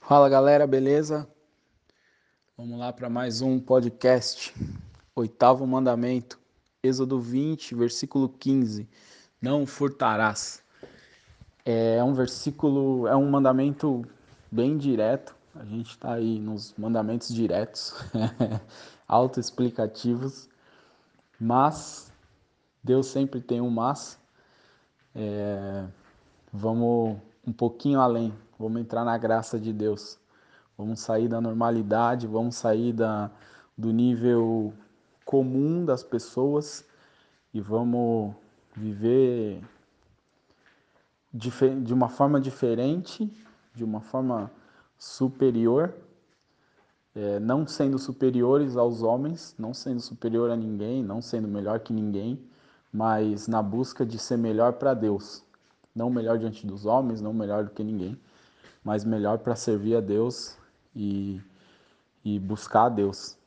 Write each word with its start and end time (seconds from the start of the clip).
Fala 0.00 0.28
galera, 0.28 0.66
beleza? 0.66 1.28
Vamos 2.58 2.76
lá 2.76 2.92
para 2.92 3.08
mais 3.08 3.40
um 3.40 3.60
podcast. 3.60 4.52
Oitavo 5.14 5.64
mandamento, 5.64 6.40
Êxodo 6.82 7.20
20, 7.20 7.76
versículo 7.76 8.28
15. 8.28 8.88
Não 9.40 9.64
furtarás. 9.64 10.60
É 11.64 12.02
um 12.02 12.14
versículo, 12.14 13.06
é 13.06 13.14
um 13.14 13.30
mandamento 13.30 14.04
bem 14.50 14.76
direto. 14.76 15.35
A 15.58 15.64
gente 15.64 15.90
está 15.90 16.12
aí 16.12 16.38
nos 16.38 16.74
mandamentos 16.76 17.28
diretos, 17.28 17.94
autoexplicativos, 19.08 20.50
mas 21.40 22.12
Deus 22.84 23.06
sempre 23.06 23.40
tem 23.40 23.60
um 23.60 23.70
mas. 23.70 24.18
É, 25.14 25.86
vamos 26.52 27.16
um 27.46 27.52
pouquinho 27.52 28.00
além, 28.00 28.34
vamos 28.58 28.82
entrar 28.82 29.02
na 29.02 29.16
graça 29.16 29.58
de 29.58 29.72
Deus, 29.72 30.18
vamos 30.76 31.00
sair 31.00 31.26
da 31.26 31.40
normalidade, 31.40 32.26
vamos 32.26 32.56
sair 32.56 32.92
da, 32.92 33.30
do 33.78 33.92
nível 33.92 34.74
comum 35.24 35.86
das 35.86 36.02
pessoas 36.02 36.84
e 37.54 37.62
vamos 37.62 38.34
viver 38.74 39.64
de 41.32 41.94
uma 41.94 42.10
forma 42.10 42.38
diferente, 42.38 43.32
de 43.74 43.82
uma 43.82 44.02
forma 44.02 44.50
superior, 44.98 45.94
é, 47.14 47.38
não 47.40 47.66
sendo 47.66 47.98
superiores 47.98 48.76
aos 48.76 49.02
homens, 49.02 49.54
não 49.58 49.72
sendo 49.72 50.00
superior 50.00 50.50
a 50.50 50.56
ninguém, 50.56 51.02
não 51.02 51.22
sendo 51.22 51.48
melhor 51.48 51.80
que 51.80 51.92
ninguém, 51.92 52.38
mas 52.92 53.48
na 53.48 53.62
busca 53.62 54.04
de 54.04 54.18
ser 54.18 54.36
melhor 54.36 54.74
para 54.74 54.94
Deus 54.94 55.46
não 55.96 56.10
melhor 56.10 56.38
diante 56.38 56.66
dos 56.66 56.84
homens, 56.84 57.22
não 57.22 57.32
melhor 57.32 57.64
do 57.64 57.70
que 57.70 57.82
ninguém, 57.82 58.20
mas 58.84 59.02
melhor 59.02 59.38
para 59.38 59.56
servir 59.56 59.96
a 59.96 60.00
Deus 60.00 60.58
e, 60.94 61.40
e 62.22 62.38
buscar 62.38 62.84
a 62.84 62.88
Deus. 62.90 63.38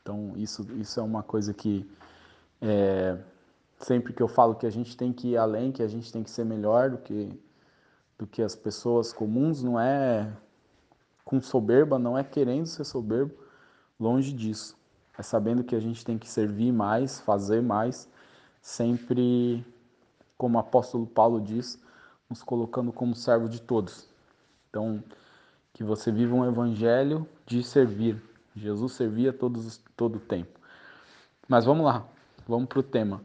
Então, 0.00 0.32
isso, 0.34 0.66
isso 0.78 0.98
é 0.98 1.02
uma 1.02 1.22
coisa 1.22 1.52
que 1.52 1.86
é, 2.62 3.18
sempre 3.78 4.14
que 4.14 4.22
eu 4.22 4.28
falo 4.28 4.54
que 4.54 4.66
a 4.66 4.70
gente 4.70 4.96
tem 4.96 5.12
que 5.12 5.32
ir 5.32 5.36
além, 5.36 5.70
que 5.70 5.82
a 5.82 5.88
gente 5.88 6.10
tem 6.10 6.22
que 6.22 6.30
ser 6.30 6.44
melhor 6.44 6.90
do 6.90 6.98
que, 6.98 7.38
do 8.18 8.26
que 8.26 8.42
as 8.42 8.56
pessoas 8.56 9.12
comuns, 9.12 9.62
não 9.62 9.78
é 9.78 10.32
com 11.30 11.40
soberba, 11.40 11.96
não 11.96 12.18
é 12.18 12.24
querendo 12.24 12.66
ser 12.66 12.82
soberbo, 12.82 13.32
longe 14.00 14.32
disso. 14.32 14.76
É 15.16 15.22
sabendo 15.22 15.62
que 15.62 15.76
a 15.76 15.80
gente 15.80 16.04
tem 16.04 16.18
que 16.18 16.28
servir 16.28 16.72
mais, 16.72 17.20
fazer 17.20 17.62
mais, 17.62 18.10
sempre, 18.60 19.64
como 20.36 20.58
o 20.58 20.60
apóstolo 20.60 21.06
Paulo 21.06 21.40
diz, 21.40 21.80
nos 22.28 22.42
colocando 22.42 22.92
como 22.92 23.14
servo 23.14 23.48
de 23.48 23.62
todos. 23.62 24.08
Então, 24.68 25.00
que 25.72 25.84
você 25.84 26.10
viva 26.10 26.34
um 26.34 26.44
evangelho 26.44 27.24
de 27.46 27.62
servir. 27.62 28.20
Jesus 28.56 28.94
servia 28.94 29.32
todos, 29.32 29.80
todo 29.96 30.16
o 30.16 30.20
tempo. 30.20 30.58
Mas 31.46 31.64
vamos 31.64 31.86
lá, 31.86 32.04
vamos 32.48 32.68
para 32.68 32.80
o 32.80 32.82
tema. 32.82 33.22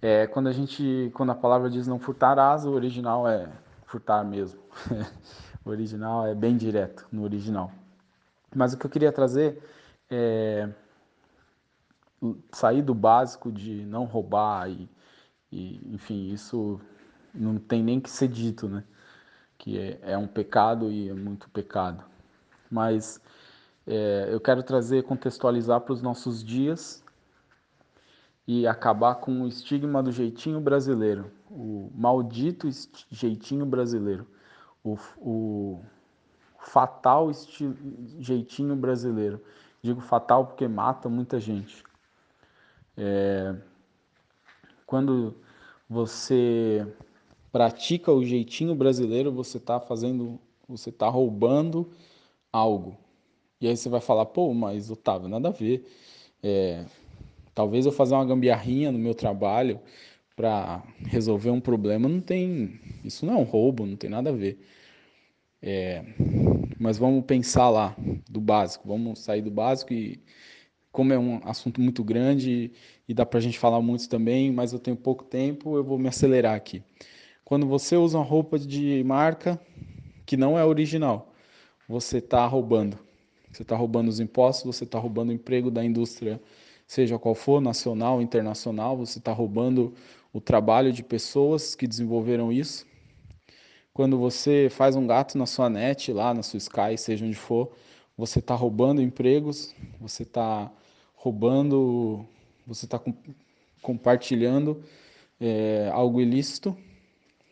É, 0.00 0.28
quando 0.28 0.46
a 0.46 0.52
gente, 0.52 1.10
quando 1.12 1.30
a 1.30 1.34
palavra 1.34 1.68
diz 1.68 1.88
não 1.88 1.98
furtarás, 1.98 2.64
o 2.64 2.70
original 2.70 3.26
é 3.26 3.48
furtar 3.84 4.22
mesmo. 4.22 4.60
o 5.66 5.70
original 5.70 6.26
é 6.26 6.34
bem 6.34 6.56
direto 6.56 7.06
no 7.10 7.24
original. 7.24 7.72
Mas 8.54 8.72
o 8.72 8.78
que 8.78 8.86
eu 8.86 8.90
queria 8.90 9.10
trazer 9.10 9.60
é 10.08 10.68
sair 12.52 12.82
do 12.82 12.94
básico 12.94 13.50
de 13.50 13.84
não 13.84 14.04
roubar 14.04 14.70
e, 14.70 14.88
e 15.50 15.80
enfim, 15.92 16.32
isso 16.32 16.80
não 17.34 17.58
tem 17.58 17.82
nem 17.82 18.00
que 18.00 18.08
ser 18.08 18.28
dito, 18.28 18.68
né? 18.68 18.84
Que 19.58 19.78
é, 19.78 19.98
é 20.12 20.18
um 20.18 20.28
pecado 20.28 20.90
e 20.90 21.08
é 21.08 21.12
muito 21.12 21.50
pecado. 21.50 22.04
Mas 22.70 23.20
é, 23.86 24.28
eu 24.30 24.40
quero 24.40 24.62
trazer, 24.62 25.02
contextualizar 25.02 25.80
para 25.80 25.92
os 25.92 26.00
nossos 26.00 26.44
dias 26.44 27.04
e 28.46 28.66
acabar 28.66 29.16
com 29.16 29.42
o 29.42 29.48
estigma 29.48 30.00
do 30.00 30.12
jeitinho 30.12 30.60
brasileiro, 30.60 31.30
o 31.50 31.90
maldito 31.92 32.68
jeitinho 33.10 33.66
brasileiro, 33.66 34.26
o, 34.92 34.98
o 35.18 35.80
fatal 36.58 37.30
jeitinho 38.18 38.76
brasileiro. 38.76 39.42
Digo 39.82 40.00
fatal 40.00 40.46
porque 40.46 40.66
mata 40.66 41.08
muita 41.08 41.38
gente. 41.40 41.82
É, 42.96 43.54
quando 44.86 45.34
você 45.88 46.86
pratica 47.52 48.12
o 48.12 48.24
jeitinho 48.24 48.74
brasileiro, 48.74 49.32
você 49.32 49.58
está 49.58 49.80
fazendo, 49.80 50.38
você 50.68 50.90
está 50.90 51.08
roubando 51.08 51.90
algo. 52.52 52.96
E 53.60 53.68
aí 53.68 53.76
você 53.76 53.88
vai 53.88 54.00
falar, 54.00 54.26
pô, 54.26 54.52
mas 54.52 54.90
Otávio, 54.90 55.28
nada 55.28 55.48
a 55.48 55.52
ver. 55.52 55.86
É, 56.42 56.84
talvez 57.54 57.86
eu 57.86 57.92
fazer 57.92 58.14
uma 58.14 58.24
gambiarrinha 58.24 58.92
no 58.92 58.98
meu 58.98 59.14
trabalho 59.14 59.80
para 60.36 60.82
resolver 61.06 61.50
um 61.50 61.60
problema, 61.60 62.08
não 62.08 62.20
tem, 62.20 62.78
isso 63.02 63.24
não 63.26 63.34
é 63.34 63.36
um 63.38 63.44
roubo, 63.44 63.86
não 63.86 63.96
tem 63.96 64.10
nada 64.10 64.30
a 64.30 64.32
ver. 64.32 64.60
É, 65.62 66.04
mas 66.78 66.98
vamos 66.98 67.24
pensar 67.24 67.70
lá 67.70 67.96
do 68.30 68.40
básico, 68.40 68.86
vamos 68.86 69.18
sair 69.20 69.42
do 69.42 69.50
básico 69.50 69.92
e 69.92 70.20
como 70.92 71.12
é 71.12 71.18
um 71.18 71.40
assunto 71.44 71.80
muito 71.80 72.04
grande 72.04 72.72
e 73.08 73.14
dá 73.14 73.24
para 73.26 73.38
a 73.38 73.42
gente 73.42 73.58
falar 73.58 73.80
muito 73.80 74.08
também, 74.08 74.52
mas 74.52 74.72
eu 74.72 74.78
tenho 74.78 74.96
pouco 74.96 75.24
tempo, 75.24 75.76
eu 75.76 75.82
vou 75.82 75.98
me 75.98 76.08
acelerar 76.08 76.54
aqui 76.54 76.82
quando 77.46 77.64
você 77.64 77.96
usa 77.96 78.18
uma 78.18 78.24
roupa 78.24 78.58
de 78.58 79.04
marca 79.04 79.56
que 80.26 80.36
não 80.36 80.58
é 80.58 80.64
original, 80.64 81.32
você 81.88 82.18
está 82.18 82.44
roubando. 82.44 82.98
Você 83.52 83.62
está 83.62 83.76
roubando 83.76 84.08
os 84.08 84.18
impostos, 84.18 84.76
você 84.76 84.82
está 84.82 84.98
roubando 84.98 85.30
o 85.30 85.32
emprego 85.32 85.70
da 85.70 85.84
indústria, 85.84 86.42
seja 86.88 87.20
qual 87.20 87.36
for, 87.36 87.60
nacional, 87.60 88.20
internacional, 88.20 88.96
você 88.96 89.20
está 89.20 89.32
roubando 89.32 89.94
o 90.32 90.40
trabalho 90.40 90.92
de 90.92 91.02
pessoas 91.02 91.74
que 91.74 91.86
desenvolveram 91.86 92.52
isso. 92.52 92.86
Quando 93.92 94.18
você 94.18 94.68
faz 94.70 94.94
um 94.94 95.06
gato 95.06 95.38
na 95.38 95.46
sua 95.46 95.70
net, 95.70 96.12
lá 96.12 96.34
na 96.34 96.42
sua 96.42 96.58
Sky, 96.58 96.98
seja 96.98 97.24
onde 97.24 97.36
for, 97.36 97.72
você 98.16 98.38
está 98.38 98.54
roubando 98.54 99.00
empregos, 99.00 99.74
você 100.00 100.22
está 100.22 100.70
roubando, 101.14 102.26
você 102.66 102.84
está 102.84 103.00
compartilhando 103.80 104.82
é, 105.40 105.90
algo 105.92 106.20
ilícito 106.20 106.76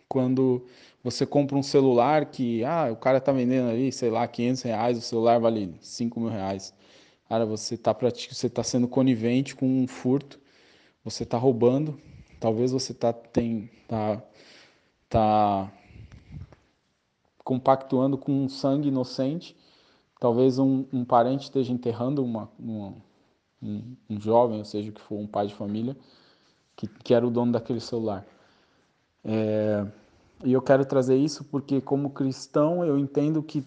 quando 0.09 0.67
você 1.03 1.27
compra 1.27 1.56
um 1.56 1.62
celular 1.62 2.27
que, 2.27 2.65
ah, 2.65 2.89
o 2.91 2.97
cara 2.97 3.21
tá 3.21 3.33
vendendo 3.33 3.69
ali, 3.69 3.93
sei 3.93 4.11
lá, 4.11 4.27
500 4.27 4.62
reais, 4.62 4.99
o 4.99 5.03
celular 5.03 5.39
vale 5.39 5.75
5 5.81 6.19
mil 6.21 6.31
reais. 6.31 6.73
Cara, 7.29 7.45
você 7.45 7.77
tá, 7.77 7.95
você 8.31 8.49
tá 8.49 8.62
sendo 8.62 8.89
conivente 8.89 9.55
com 9.55 9.67
um 9.67 9.87
furto, 9.87 10.41
você 11.05 11.27
tá 11.27 11.37
roubando, 11.37 12.01
talvez 12.41 12.72
você 12.72 12.93
tá, 12.93 13.12
tem, 13.12 13.71
tá, 13.89 14.22
tá 15.09 15.72
compactuando 17.43 18.17
com 18.17 18.33
um 18.33 18.49
sangue 18.49 18.89
inocente, 18.89 19.56
talvez 20.19 20.59
um, 20.59 20.84
um 20.93 21.05
parente 21.05 21.44
esteja 21.44 21.73
enterrando 21.73 22.25
uma, 22.25 22.50
uma 22.59 22.94
um, 23.62 23.97
um, 24.09 24.21
jovem, 24.21 24.59
ou 24.59 24.65
seja, 24.65 24.91
que 24.91 25.00
for 25.00 25.17
um 25.17 25.27
pai 25.27 25.47
de 25.47 25.55
família, 25.55 25.97
que, 26.77 26.87
que 26.87 27.15
era 27.15 27.27
o 27.27 27.31
dono 27.31 27.53
daquele 27.53 27.81
celular. 27.81 28.27
É, 29.25 29.87
e 30.44 30.53
eu 30.53 30.61
quero 30.61 30.84
trazer 30.84 31.17
isso 31.17 31.44
porque, 31.44 31.81
como 31.81 32.11
cristão, 32.11 32.84
eu 32.84 32.99
entendo 32.99 33.43
que, 33.43 33.65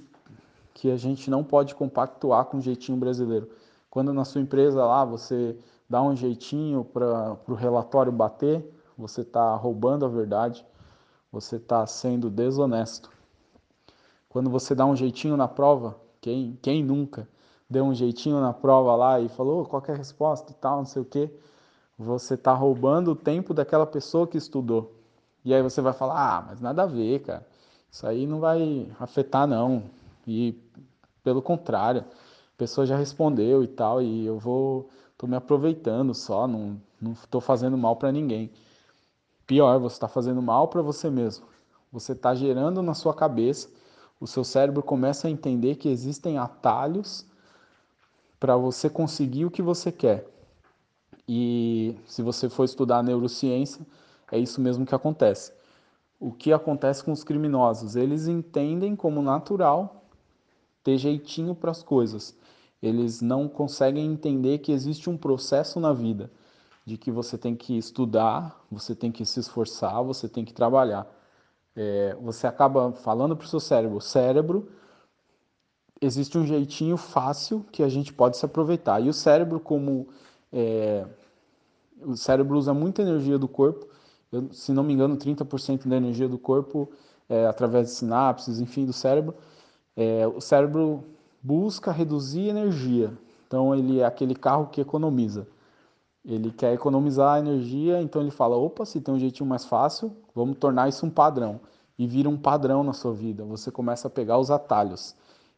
que 0.73 0.91
a 0.91 0.97
gente 0.97 1.29
não 1.29 1.43
pode 1.43 1.73
compactuar 1.73 2.45
com 2.45 2.57
o 2.57 2.61
jeitinho 2.61 2.97
brasileiro. 2.97 3.49
Quando 3.89 4.13
na 4.13 4.25
sua 4.25 4.41
empresa 4.41 4.85
lá 4.85 5.03
você 5.03 5.57
dá 5.89 6.01
um 6.01 6.15
jeitinho 6.15 6.83
para 6.83 7.37
o 7.47 7.53
relatório 7.53 8.11
bater, 8.11 8.63
você 8.97 9.21
está 9.21 9.55
roubando 9.55 10.05
a 10.05 10.09
verdade, 10.09 10.65
você 11.31 11.57
está 11.57 11.85
sendo 11.85 12.29
desonesto. 12.29 13.09
Quando 14.29 14.49
você 14.49 14.75
dá 14.75 14.85
um 14.85 14.95
jeitinho 14.95 15.37
na 15.37 15.47
prova, 15.47 15.95
quem, 16.19 16.57
quem 16.61 16.83
nunca 16.83 17.27
deu 17.69 17.83
um 17.85 17.93
jeitinho 17.93 18.39
na 18.39 18.53
prova 18.53 18.95
lá 18.95 19.19
e 19.19 19.29
falou 19.29 19.65
qualquer 19.65 19.95
é 19.95 19.97
resposta 19.97 20.51
e 20.51 20.55
tal, 20.55 20.77
não 20.77 20.85
sei 20.85 21.01
o 21.01 21.05
quê, 21.05 21.31
você 21.97 22.35
está 22.35 22.53
roubando 22.53 23.11
o 23.11 23.15
tempo 23.15 23.53
daquela 23.53 23.85
pessoa 23.85 24.27
que 24.27 24.37
estudou. 24.37 24.95
E 25.43 25.53
aí 25.53 25.61
você 25.61 25.81
vai 25.81 25.93
falar, 25.93 26.15
ah, 26.15 26.45
mas 26.49 26.61
nada 26.61 26.83
a 26.83 26.85
ver, 26.85 27.21
cara. 27.21 27.47
Isso 27.89 28.05
aí 28.05 28.27
não 28.27 28.39
vai 28.39 28.87
afetar, 28.99 29.47
não. 29.47 29.83
E 30.25 30.61
pelo 31.23 31.41
contrário, 31.41 32.01
a 32.01 32.57
pessoa 32.57 32.85
já 32.85 32.95
respondeu 32.95 33.63
e 33.63 33.67
tal, 33.67 34.01
e 34.01 34.25
eu 34.25 34.37
vou, 34.37 34.89
tô 35.17 35.27
me 35.27 35.35
aproveitando 35.35 36.13
só, 36.13 36.47
não, 36.47 36.79
não 37.01 37.13
tô 37.29 37.41
fazendo 37.41 37.77
mal 37.77 37.95
para 37.95 38.11
ninguém. 38.11 38.51
Pior, 39.45 39.79
você 39.79 39.95
está 39.95 40.07
fazendo 40.07 40.41
mal 40.41 40.67
para 40.67 40.81
você 40.81 41.09
mesmo. 41.09 41.45
Você 41.91 42.11
está 42.11 42.35
gerando 42.35 42.81
na 42.81 42.93
sua 42.93 43.13
cabeça, 43.13 43.69
o 44.19 44.27
seu 44.27 44.43
cérebro 44.43 44.83
começa 44.83 45.27
a 45.27 45.31
entender 45.31 45.75
que 45.75 45.89
existem 45.89 46.37
atalhos 46.37 47.25
para 48.39 48.55
você 48.55 48.89
conseguir 48.89 49.45
o 49.45 49.51
que 49.51 49.61
você 49.61 49.91
quer. 49.91 50.27
E 51.27 51.95
se 52.05 52.21
você 52.21 52.49
for 52.49 52.63
estudar 52.63 53.03
neurociência, 53.03 53.85
é 54.31 54.37
isso 54.37 54.61
mesmo 54.61 54.85
que 54.85 54.95
acontece. 54.95 55.51
O 56.19 56.31
que 56.31 56.51
acontece 56.51 57.03
com 57.03 57.11
os 57.11 57.23
criminosos? 57.23 57.95
Eles 57.95 58.27
entendem 58.27 58.95
como 58.95 59.21
natural 59.21 60.05
ter 60.83 60.97
jeitinho 60.97 61.53
para 61.53 61.71
as 61.71 61.83
coisas. 61.83 62.35
Eles 62.81 63.21
não 63.21 63.47
conseguem 63.47 64.05
entender 64.05 64.59
que 64.59 64.71
existe 64.71 65.09
um 65.09 65.17
processo 65.17 65.79
na 65.79 65.93
vida, 65.93 66.31
de 66.85 66.97
que 66.97 67.11
você 67.11 67.37
tem 67.37 67.55
que 67.55 67.77
estudar, 67.77 68.63
você 68.71 68.95
tem 68.95 69.11
que 69.11 69.25
se 69.25 69.39
esforçar, 69.39 70.03
você 70.03 70.29
tem 70.29 70.45
que 70.45 70.53
trabalhar. 70.53 71.07
É, 71.75 72.15
você 72.21 72.47
acaba 72.47 72.91
falando 72.91 73.35
para 73.35 73.45
o 73.45 73.47
seu 73.47 73.59
cérebro, 73.59 74.01
cérebro, 74.01 74.69
existe 76.01 76.37
um 76.37 76.45
jeitinho 76.45 76.97
fácil 76.97 77.65
que 77.71 77.83
a 77.83 77.89
gente 77.89 78.13
pode 78.13 78.37
se 78.37 78.45
aproveitar. 78.45 78.99
E 79.01 79.09
o 79.09 79.13
cérebro, 79.13 79.59
como 79.59 80.07
é, 80.51 81.05
o 82.01 82.15
cérebro 82.15 82.57
usa 82.57 82.73
muita 82.73 83.01
energia 83.01 83.37
do 83.37 83.47
corpo, 83.47 83.87
eu, 84.31 84.51
se 84.51 84.71
não 84.73 84.83
me 84.83 84.93
engano, 84.93 85.17
30% 85.17 85.87
da 85.87 85.95
energia 85.95 86.27
do 86.27 86.37
corpo 86.37 86.91
é 87.29 87.45
através 87.45 87.87
de 87.87 87.93
sinapses, 87.93 88.59
enfim, 88.59 88.85
do 88.85 88.93
cérebro. 88.93 89.35
É, 89.95 90.27
o 90.27 90.39
cérebro 90.39 91.03
busca 91.47 91.93
reduzir 91.93 92.49
energia, 92.49 93.13
então 93.47 93.73
ele 93.73 94.01
é 94.01 94.05
aquele 94.05 94.35
carro 94.35 94.67
que 94.67 94.81
economiza. 94.81 95.47
Ele 96.25 96.51
quer 96.51 96.73
economizar 96.73 97.39
energia, 97.39 98.01
então 98.01 98.21
ele 98.21 98.31
fala: 98.31 98.57
opa, 98.57 98.85
se 98.85 98.99
tem 98.99 99.13
um 99.13 99.19
jeitinho 99.19 99.47
mais 99.47 99.63
fácil, 99.63 100.11
vamos 100.35 100.57
tornar 100.57 100.89
isso 100.89 101.05
um 101.05 101.09
padrão. 101.09 101.61
E 101.97 102.05
vira 102.05 102.29
um 102.29 102.37
padrão 102.37 102.83
na 102.83 102.91
sua 102.91 103.13
vida. 103.13 103.45
Você 103.45 103.71
começa 103.71 104.07
a 104.07 104.11
pegar 104.11 104.37
os 104.37 104.51
atalhos. 104.51 105.15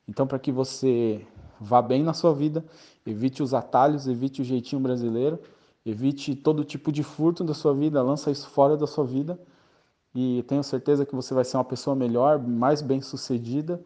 Então, 0.08 0.26
para 0.28 0.40
que 0.40 0.52
você 0.52 1.26
vá 1.60 1.82
bem 1.82 2.04
na 2.04 2.14
sua 2.14 2.34
vida, 2.34 2.64
evite 3.06 3.42
os 3.42 3.54
atalhos, 3.54 4.08
evite 4.08 4.42
o 4.42 4.46
jeitinho 4.46 4.82
brasileiro, 4.82 5.40
evite 5.86 6.36
todo 6.36 6.64
tipo 6.64 6.92
de 6.92 7.04
furto 7.04 7.44
da 7.44 7.54
sua 7.54 7.74
vida, 7.74 8.02
lança 8.02 8.32
isso 8.32 8.48
fora 8.48 8.78
da 8.78 8.88
sua 8.88 9.04
vida 9.04 9.38
e 10.16 10.44
tenho 10.48 10.64
certeza 10.64 11.06
que 11.06 11.14
você 11.14 11.34
vai 11.34 11.44
ser 11.44 11.58
uma 11.58 11.66
pessoa 11.66 11.96
melhor, 11.96 12.40
mais 12.40 12.82
bem-sucedida 12.82 13.82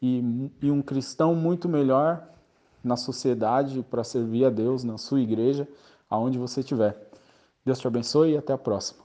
e, 0.00 0.50
e 0.62 0.70
um 0.70 0.82
cristão 0.82 1.34
muito 1.34 1.68
melhor 1.68 2.28
na 2.82 2.96
sociedade 2.96 3.84
para 3.90 4.04
servir 4.04 4.44
a 4.44 4.50
Deus, 4.50 4.84
na 4.84 4.98
sua 4.98 5.20
igreja, 5.20 5.68
aonde 6.08 6.38
você 6.38 6.60
estiver. 6.60 7.10
Deus 7.64 7.78
te 7.78 7.86
abençoe 7.86 8.32
e 8.32 8.36
até 8.36 8.52
a 8.52 8.58
próxima. 8.58 9.02